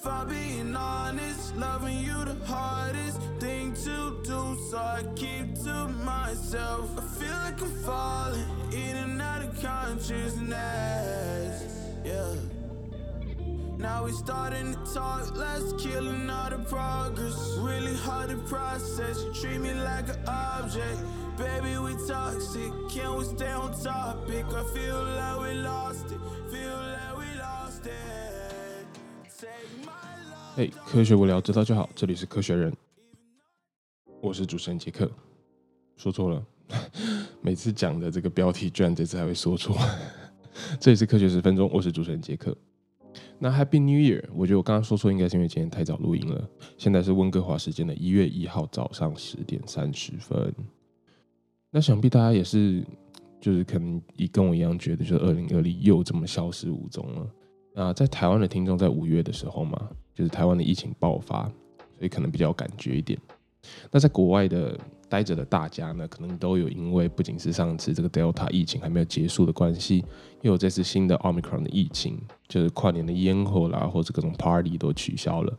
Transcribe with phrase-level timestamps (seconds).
[0.00, 5.88] if I'm being honest, loving you the hardest thing to do, so I keep to
[6.04, 6.88] myself.
[6.96, 10.56] I feel like I'm falling in and out of consciousness,
[12.02, 12.34] yeah.
[13.76, 17.58] Now we starting to talk, let's killing all the progress.
[17.58, 20.98] Really hard to process, you treat me like an object.
[21.36, 24.46] Baby, we toxic, can we stay on topic?
[24.46, 26.19] I feel like we lost it,
[30.56, 31.88] 嘿，科学无聊，知道就好。
[31.94, 32.72] 这里是科学人，
[34.20, 35.08] 我是主持人杰克。
[35.96, 36.44] 说错了，
[37.40, 39.76] 每次讲的这个标题，居然这次还会说错。
[40.80, 42.56] 这里是科学十分钟，我是主持人杰克。
[43.38, 44.24] 那 Happy New Year！
[44.34, 46.50] 我觉得我刚刚说错，应该是因为今天太早录音了。
[46.76, 50.52] 现在是温哥华时间的一月一号早上十点三十分。
[51.70, 52.84] 那想必大家也是，
[53.40, 57.30] 就是可能也跟我一样，觉得就是二零二零又这么消失无踪了。
[57.74, 61.44] 那在台湾的听众在五月的时候嘛，就是台湾的疫情爆发，
[61.98, 63.18] 所以可能比较有感觉一点。
[63.90, 70.04] 那在国外的待着的大家呢，可能都有因为不仅是上次这个 Delta 疫情还没有结束的关系，
[70.42, 75.56] 又有这次新的 Omicron 的疫情，就是跨年的烟火啦，或者各种 Party 都取消了。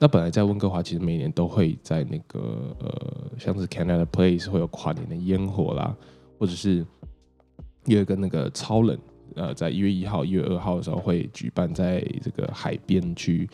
[0.00, 5.94] 那本来在温哥华，其实每年都会在那个呃，像是 Canada Place 会有跨年的烟火啦，
[6.38, 6.86] 或者是
[7.84, 8.96] 有一个那个超冷，
[9.34, 13.48] 呃，在一月一号、一月二号的时候会举办在这个海边去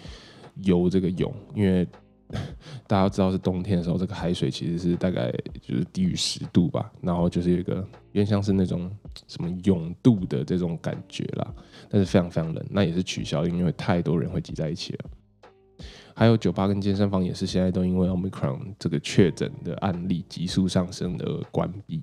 [0.63, 1.87] 游这个泳，因为
[2.87, 8.91] 大家知道是冬天的时候，这个海水其实是大概就是低于十度吧，然后就是有一个有点像是那种
[9.29, 11.55] 什么泳度的这种感觉啦，
[11.89, 15.11] 但是非常非常冷，那也是取消，因为太多人会挤在一起了。
[16.15, 22.01] 还有酒吧跟健身房也是现在都因为 Omicron 这个确诊的案例急速上升而关闭，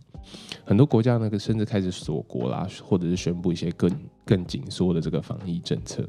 [0.65, 3.89] 很多国家那个甚至开始锁国啦，或者是宣布一些更
[4.25, 6.07] 更紧缩的这个防疫政策。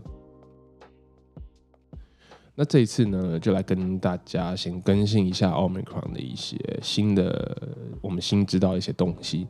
[2.55, 7.57] 那这一次呢，就来跟大家先更新一下 Omicron 的一些新的
[8.03, 9.47] 我们新知道一些东西。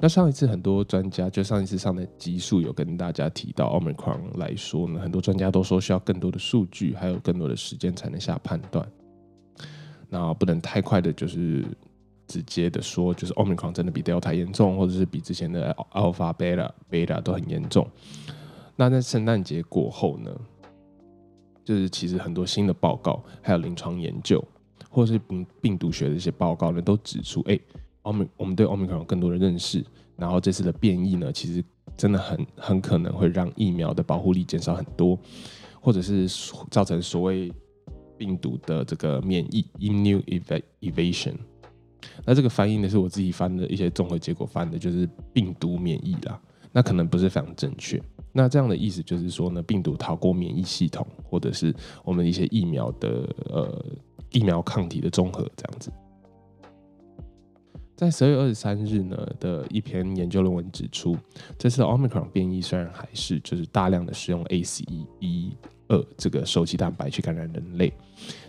[0.00, 8.84] 那上一次很多专家，就上一次上的集数有跟大家提到 Omicron 来说呢，很多专家都说需要更多的数据，还有更多的时间才能下判断。
[10.10, 11.64] 那不能太快的，就是
[12.26, 17.88] 直接的说，就是 Omicron 真的比 Delta 严重，或者是比之前的 Alpha、Beta、Beta 都很严重。
[18.74, 20.32] 那在圣诞节过后呢？
[21.64, 24.42] 就是其实很多新的报告，还有临床研究，
[24.90, 27.58] 或是病病毒学的一些报告呢，都指出，哎，
[28.02, 29.84] 奥密我们对奥密克戎有更多的认识，
[30.16, 31.64] 然后这次的变异呢，其实
[31.96, 35.18] 真的很很可能会让疫苗的保护力减少很多，
[35.80, 36.28] 或者是
[36.70, 37.50] 造成所谓
[38.18, 40.22] 病毒的这个免疫 immune
[40.80, 41.34] evasion。
[42.24, 46.38] 那这个翻译呢，是我自己翻的一些综合结果翻的，就是病毒免疫啦，
[46.70, 48.00] 那可能不是非常正确。
[48.36, 51.72] 那这样的意思就是说呢，病毒逃过免疫系统，或者是
[52.02, 53.84] 我们一些疫苗的呃
[54.32, 55.92] 疫苗抗体的综合这样子。
[57.94, 61.16] 在十二月二十三日呢的一篇研究论文指出，
[61.56, 64.82] 这次的 Omicron 变异虽然还是就是大量的使用 ACE
[65.20, 65.56] 一
[65.86, 67.92] 二这个受体蛋白去感染人类，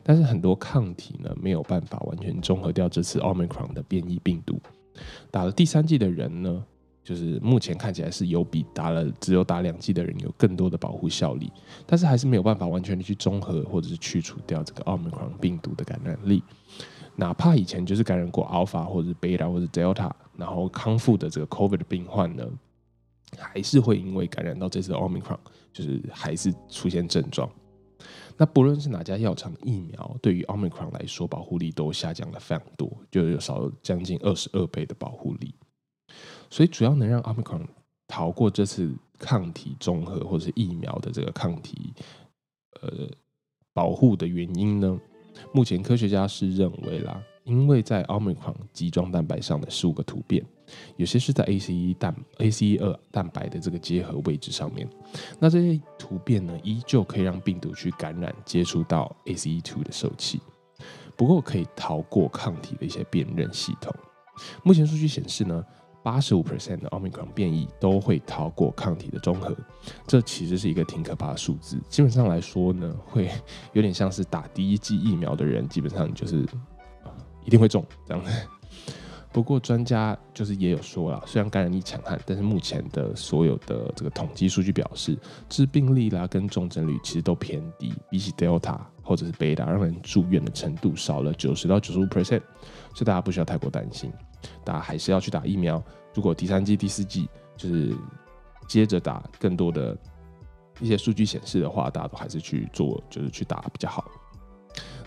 [0.01, 4.59] 但是很多抗体呢没有办法完全中和掉这次 Omicron 的变异病毒。
[5.29, 6.65] 打了第三剂的人呢？
[7.05, 11.51] 就是目前看起来是有比打了只有打两剂的人有更多的保护效力，
[11.85, 16.43] 但是还是没有办法完全的去综合或者是去除掉这个奥密克戎病毒的感染力。
[17.15, 22.43] 哪怕以前就是感染过 Alpha 或者 Beta 或者 Delta，然后康复的这个 COVID 的病患呢，
[23.37, 25.39] 还是会因为感染到这次的奥密克戎，
[25.71, 27.47] 就是还是出现症状。
[28.35, 35.53] 那不论是哪家药厂的疫苗，对于奥密克戎来说，保护力都下降了非常多，就有少将近二十二倍的保护力。
[36.49, 37.65] 所以，主要能让 Omicron
[38.07, 41.93] 逃过这次抗体综合或者是疫苗的这个抗体
[42.81, 43.09] 呃
[43.73, 44.99] 保护的原因呢？
[45.51, 50.45] 目前科学家是认为啦，因为在 Omicron 基状蛋白上的十五个突变，
[50.95, 54.87] 有些是在 ACE 蛋 ACE 二蛋白的这个结合位置上面，
[55.39, 60.39] 那这些突变呢，依旧可以让病毒去感染接触到 ACE two 的受器，
[61.17, 63.93] 不过可以逃过抗体的一些辨认系统。
[64.63, 65.65] 目前数据显示呢。
[66.05, 69.57] 八十五 percent 的奥密克戎变异都会逃过抗体的中和，
[70.05, 71.81] 这其实是一个挺可怕的数字。
[71.89, 73.27] 基本上来说呢，会
[73.73, 76.45] 有点像是打第一剂疫苗的人，基本上就是
[77.43, 78.31] 一定会中这样的。
[79.33, 85.17] 不过专家就是也有说了，虽然感染力强悍，但是目前的所有的这个统计数据表示，
[85.49, 92.41] 致病力啦跟重症率其实都偏低，比起 Delta 或者是 Beta 让人住院的程度少了九十到九十五 percent，
[92.93, 94.11] 所以大家不需要太过担心。
[94.63, 95.81] 大家还是要去打疫苗。
[96.13, 97.95] 如果第三季、第四季就是
[98.67, 99.97] 接着打更多的
[100.79, 104.09] 一些数据显示的话，大家都还是去做，就是去打比较好。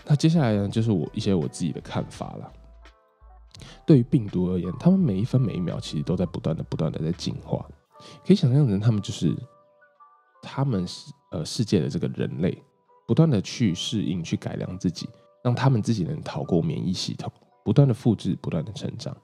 [0.05, 2.51] 那接下来呢，就是我一些我自己的看法了。
[3.85, 7.65] 对于病毒而言，他们每一分每一秒其实都在不断的、不断的在进化。
[8.25, 9.35] 可以想象成，他们就是
[10.41, 12.57] 他们是呃世界的这个人类，
[13.09, 15.09] 不断的去适应、去改良自己，
[15.43, 17.31] 让他们自己能逃过免疫系统，
[17.65, 19.17] 不断的复制、不断的成长。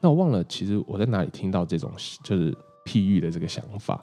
[0.00, 1.92] 那我忘了，其实我在哪里听到这种
[2.24, 2.56] 就是
[2.86, 4.02] 譬喻的这个想法？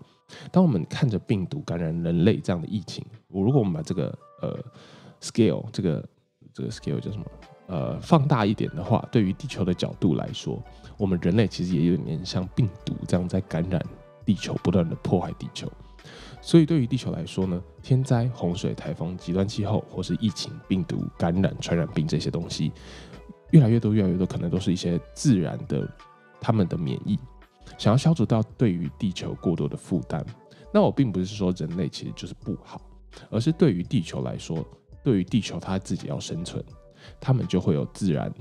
[0.51, 4.55] 当我们看着病毒感染人类这样的疫情，我如果我们把这个呃
[5.19, 6.07] scale 这个
[6.53, 7.25] 这个 scale 叫什么？
[7.65, 10.61] 呃，放大一点的话，对于地球的角度来说，
[10.99, 13.83] 我们人类其实也有点像病毒这样在感染
[14.23, 15.67] 地球，不断的破坏地球。
[16.41, 22.71] 所以对于地球来说呢，天灾、洪水、台风、极端气候，或是疫情、病毒感染、传染病这些东西，
[23.51, 25.87] 越来越多、越来越多，可能都是一些自然的
[26.39, 27.19] 他们的免疫，
[27.77, 30.25] 想要消除掉对于地球过多的负担。
[30.73, 32.81] 那我并不是说人类其实就是不好，
[33.29, 34.65] 而是对于地球来说，
[35.03, 36.63] 对于地球它自己要生存。
[37.19, 38.31] 他们就会有自然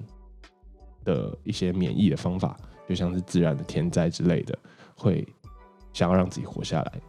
[1.05, 2.57] 的一些免疫的方法，
[2.89, 4.59] 就像是自然的天灾之类的，
[4.97, 5.27] 会
[5.93, 7.01] 想要让自己活下来。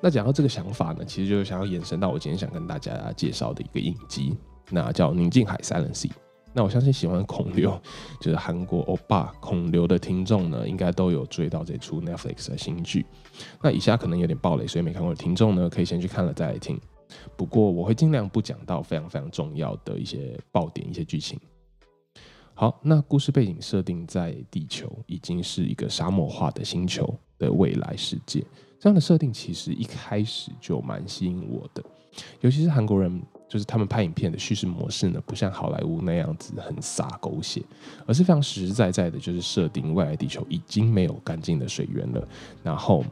[0.00, 4.36] 那讲到这个想法呢，其实就是想要延伸到我今天想跟大家介绍的一个影集，
[4.70, 6.06] 那叫《宁静海 Silence》。
[6.52, 7.78] 那我相信喜欢孔刘，
[8.20, 13.04] 就是韩国欧巴孔刘的听众呢，应该都有追到这出 Netflix 的新剧。
[13.62, 16.80] 那以下可能有点暴雷，所以没看过的听众呢，可以先去看了再来听。
[17.36, 21.38] 不过我会尽量不讲到非常非常重要的一些爆点、一些剧情。
[22.54, 28.42] 好，那故事背景设定在地球已经是一个沙漠化的星球的未来世界，
[28.78, 31.82] 这样的设定其实一开始就蛮吸引我的。
[32.40, 37.62] 尤其是韩国人，就是他们拍影片的叙事模式呢，不像好莱坞那样子很洒狗血，
[38.06, 42.28] 而是非常实实在在的，就是设定未来地球已经没有干净的水源了，
[42.62, 43.04] 然后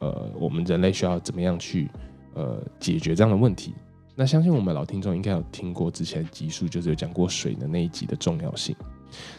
[0.00, 1.90] 呃，我们人类需要怎么样去。
[2.36, 3.72] 呃，解决这样的问题，
[4.16, 8.74] 那相信我们老听众应该有听过之前集数，就是有讲过水的那一集的重要性。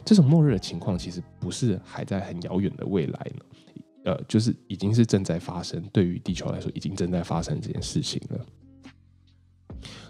[0.06, 3.44] 这种末日的情况其实不是还在很遥远的未来呢，
[4.06, 8.46] 呃，就是已经是正在发生，对于地球来说已经正在发生这件事情了。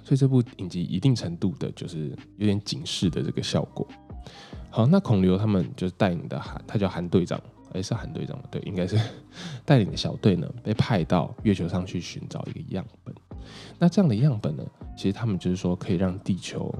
[0.03, 3.87] 所以这部影集一定程度的就是有点警示的这个效果。
[4.69, 7.41] 好，那孔刘他们就是带领的韩，他叫韩队长。
[7.73, 8.97] 也是韩队长对，应该是
[9.65, 13.13] 带领的小队呢，被派到月球上去寻找一个样本。
[13.77, 14.63] 那这样的样本呢，
[14.95, 16.73] 其实他们就是说可以让地球，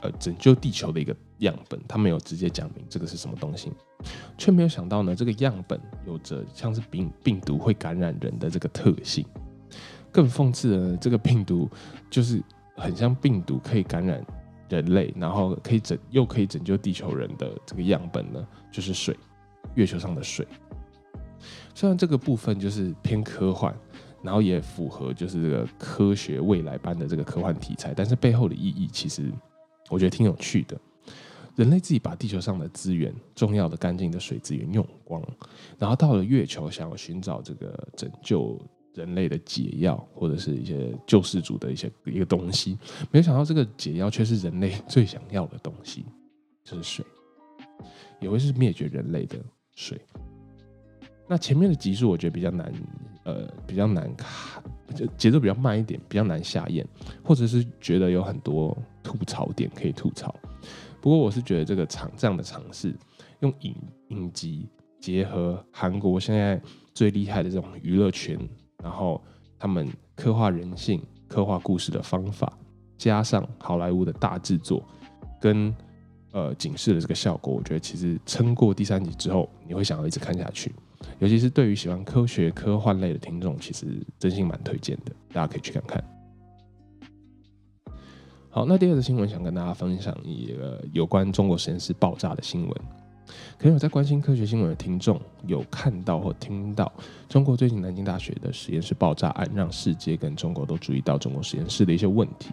[0.00, 1.80] 呃，拯救地球的一个样本。
[1.88, 3.72] 他没有直接讲明这个是什么东西，
[4.36, 9.24] 却没有想到呢，这个样本有着像是病病毒会感染人的这个特性。
[10.10, 11.68] 更讽刺的，这个病毒
[12.10, 12.42] 就是
[12.76, 14.24] 很像病毒可以感染
[14.68, 19.16] 人类，然后可以拯又可以拯救地球人的这个样本呢，就是水。
[19.74, 20.46] 月球上的水，
[21.74, 23.72] 虽然这个部分就是偏科幻，
[24.22, 29.30] 然后也符合就是这个科学未来般的这个科幻题材，但是背后的意义其实
[29.88, 30.78] 我觉得挺有趣的。
[31.56, 35.20] 人类自己把地球上的资源、重要的干净的水资源用光，
[35.76, 38.56] 然后到了月球，想要寻找这个拯救
[38.94, 42.78] 人类的解药，或者是一些救世主的一些一个东西，
[43.10, 46.04] 没有想到这个解药却是人类 最想要的东西，
[46.62, 47.04] 就是水，
[48.20, 49.36] 也会是灭绝人类的。
[49.74, 50.00] 水，
[51.28, 52.72] 那前面的集数我觉得比较难，
[53.24, 54.62] 呃，比较难看，
[55.16, 56.86] 节奏比较慢一点，比较难下咽，
[57.22, 60.34] 或者是觉得有很多吐槽点可以吐槽。
[61.00, 62.94] 不过我是觉得这个尝这样的尝试，
[63.40, 63.74] 用影
[64.08, 64.68] 影集
[65.00, 66.60] 结合韩国现在
[66.94, 68.38] 最厉害的这种娱乐圈，
[68.82, 69.22] 然后
[69.58, 72.52] 他们刻画人性、刻画故事的方法，
[72.96, 74.82] 加上好莱坞的大制作，
[75.40, 75.74] 跟。
[76.30, 80.70] 呃，警示的这个效果，我觉得其实撑过第三集之后，你会想要一直看下去。
[81.18, 83.86] 尤其是对于喜欢科学科幻类的听众，其实
[84.18, 86.02] 真心蛮推荐的，大家可以去看看。
[88.50, 92.74] 好，那第二个新闻想跟大家分享一个有关中国实验室爆炸的新闻。
[93.58, 96.90] 可能有在关心科学新闻的听众有看到或听到，
[97.28, 102.50] 中国最近南京大学的实验室爆炸案，让世界跟中国都注意到中国实验室的一些问题。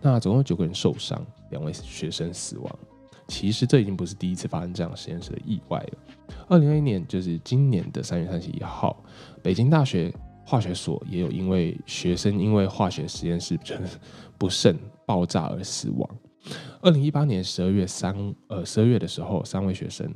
[0.00, 2.78] 那总共有九个人受伤，两位学生死亡。
[3.28, 5.98] 其实这已经不是第一次发生这样实验室的意外了。
[6.48, 9.02] 二零二一年，就是今年的三月三十一号，
[9.42, 10.14] 北京大学
[10.44, 13.58] 化学所也有因为学生因为化学实验室
[14.38, 16.08] 不慎爆炸而死亡。
[16.80, 20.06] 二零一八年十二月三呃十二月的时候，三位学生；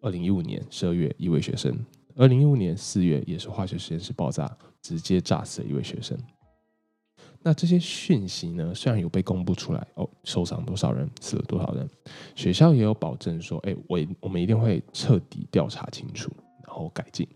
[0.00, 1.72] 二零一五年十二月一位学生；
[2.14, 6.16] 二零一五年四月也是化学实验室爆炸，直接炸死了一位学生。
[7.42, 8.74] 那这些讯息呢？
[8.74, 11.88] 虽然有被公布出来，哦，受伤多少人，死了多少人，
[12.34, 16.30] 学校也有保证说，哎，我我们一定会彻底调查清楚，
[16.66, 17.26] 然后改进。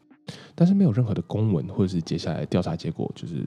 [0.55, 3.45] 但是没有任何的公文或者是接下来调查结果就是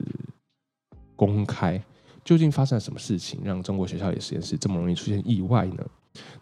[1.14, 1.82] 公开，
[2.24, 5.86] 究竟发生了什么事情，让中国学校里的实验室这么容易出现意外呢？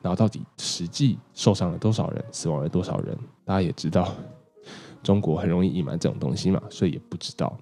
[0.01, 3.19] 然后到底实际受伤了多少人，死亡了多少人？
[3.45, 4.15] 大家也知道，
[5.03, 7.59] 中国很容易隐瞒这种东西嘛，所以也不知道。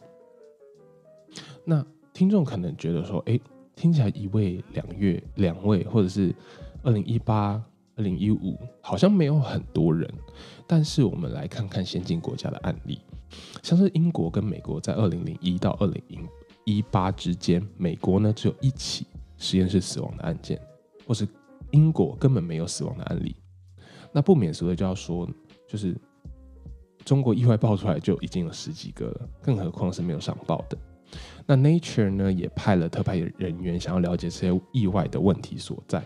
[1.64, 3.38] 那听众可能觉得说，哎，
[3.74, 6.34] 听起来一位、两月、两位，或者是
[6.82, 7.62] 二零一八、
[7.96, 10.08] 二零一五，好像没有很多人。
[10.66, 13.00] 但是我们来看看先进国家的案例，
[13.62, 16.28] 像是英国跟美国在二零零一到二零
[16.64, 20.60] 一八之间，美国呢只有一起实验室死亡的案件，
[21.06, 21.26] 或是
[21.70, 23.34] 英国根本没有死亡的案例。
[24.12, 25.28] 那不免俗的就要说，
[25.66, 25.96] 就是
[27.04, 30.76] 中国意外爆出来就已经有十几个了，更何况是没有上报的。
[31.46, 36.02] 那 Nature 呢也派了特派人员，想要了解这些意外的问题所在。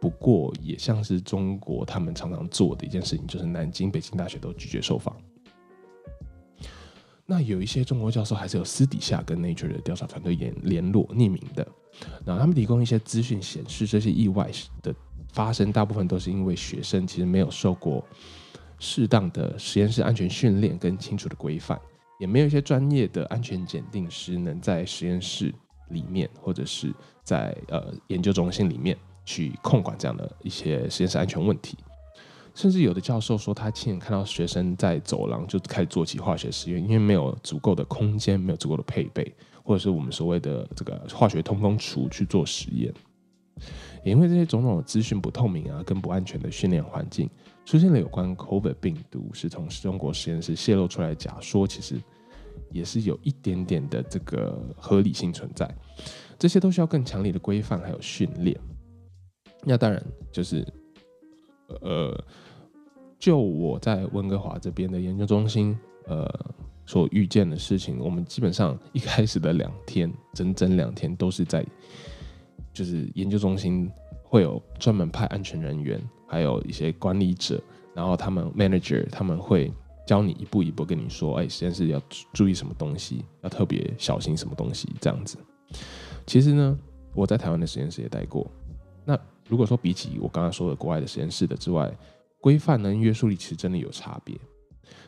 [0.00, 5.16] 不过，也像是中国他们常常做的一件事情，就是南京、北京大学都拒绝受访。
[7.24, 11.66] 那有一些中国教授还是有私底下跟 Nature 的调查团队联联络，匿名的。
[12.24, 14.50] 然后他们提供一些资讯，显示这些意外
[14.82, 14.94] 的
[15.32, 18.04] 发生，大部分都是因为学生其实没有受过
[18.78, 21.78] 适当的实验室安全训练跟清楚的规范。
[22.18, 25.54] 也没有一些专业的安全检定师能在实验室
[25.90, 31.78] 里面，或者是在呃研究中心里面去控管这样的一些实验室安全问题。
[32.54, 39.32] 甚至有的教授说，他亲眼看到学生在走廊就开始做起化学实验，因为没有足够的空间，没有足够的配备，
[39.62, 42.92] 或者是我们所谓的这个化学通风橱去做实验。
[44.04, 47.30] 也因为这些种种的资讯不透明啊，跟不安全的训练环境。
[47.68, 52.00] 出现了有关 COVID 病毒是从中国实验室泄露出来的假说，其实
[52.70, 55.70] 也是有一点点的这个合理性存在。
[56.38, 58.58] 这些都需要更强烈的规范还有训练。
[59.64, 60.66] 那当然就是，
[61.82, 62.18] 呃，
[63.18, 66.26] 就我在温哥华这边的研究中心，呃，
[66.86, 71.62] 所遇见的事情，我们基本上一开始的两天，整整两天都是在，
[72.72, 73.90] 就是研究中心
[74.22, 76.02] 会有专门派安全人员。
[76.28, 77.60] 还有一些管理者，
[77.94, 79.72] 然后他们 manager 他们会
[80.06, 82.00] 教你一步一步跟你说，哎，实验室要
[82.32, 85.38] 注意什么东西，要特别小心什么东西，这样子。
[86.26, 86.78] 其实呢，
[87.14, 88.48] 我在台湾的实验室也待过。
[89.04, 89.18] 那
[89.48, 91.90] 如果说比起我刚刚说的国外的实验室的之外，
[92.40, 94.38] 规范呢约束力其实真的有差别。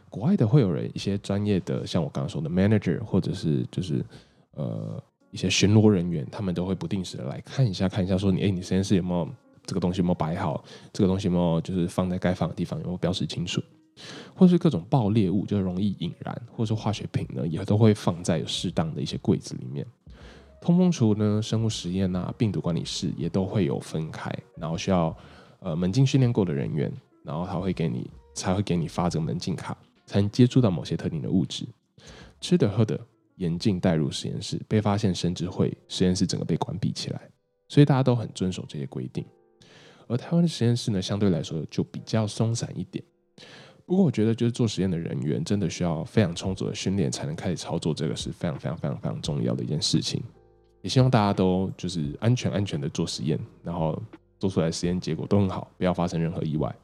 [0.08, 4.04] 国外的会有人一些专业的，像我刚刚说的 manager，或者是就是
[4.52, 9.28] 呃一些巡逻人员，他们都会不定时的来看一下，看一下说你，哎，你实验室有没有？
[9.70, 10.64] 这个东西有没有摆好？
[10.92, 12.76] 这个东西有没有就是放在该放的地方？
[12.80, 13.62] 有没有标识清楚？
[14.34, 19.86] 或是各种爆裂物就容易引燃，或者是化学品呢，也都会放在有适当的一些柜子里面。
[20.60, 25.16] 通风橱呢，生物实验啊，病毒管理室也都会有分开，然后需要
[25.60, 31.64] 呃门禁训练过的人员，然后他会给你才会给你发这个门禁卡，才能接触到某些特定的物质。
[32.40, 32.98] 吃的喝的
[33.36, 37.20] 严禁带入实验室，被发现甚至会实验室整个被关闭起来。
[37.68, 39.24] 所以大家都很遵守这些规定。
[40.10, 43.02] 而台湾的实验室呢，相对来说就比较松散一点。
[43.86, 50.20] 不过，我觉得就是做实验的人员真的需要非常充足的训练，才能开始操作这个是非常非常非常非常重要的一件事情。
[50.82, 54.00] 也希望大家都就是安全安全的做实验，然后
[54.40, 56.74] 做出来实验结果都很好，不要发生任何意外。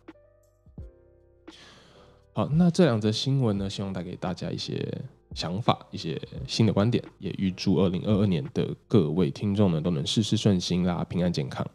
[2.32, 4.86] 好，那这两则新闻呢，希望带给大家一些
[5.34, 11.66] 想法，一些新的观点，也预祝二零二二年的各位听众呢都能事事顺心啦，平安健康。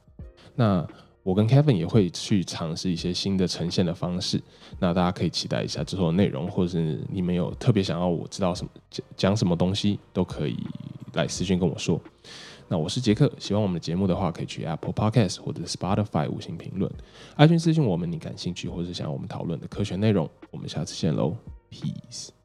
[0.55, 0.87] 那。
[1.23, 4.41] 我跟 Kevin 也会去尝试一些新的呈现的方式，
[4.79, 8.71] 那大家可以期待一下之后的内容，或者是你们有特别想要我知道什么
[9.15, 10.57] 讲什么东西，都可以
[11.13, 12.01] 来私信跟我说。
[12.67, 16.89] 那我是杰克，喜欢我们的节目的话，可以去 Apple Podcast 或者 Spotify 五星评论，
[17.35, 20.29] 爱群私信我们你感兴趣或者想要我们讨论的科学内容。
[20.49, 21.35] 我们下次见喽
[21.69, 22.40] ，Peace。